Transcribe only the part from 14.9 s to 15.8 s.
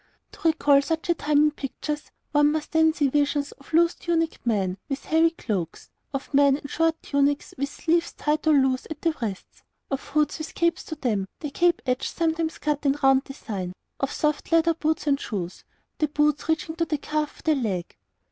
and shoes,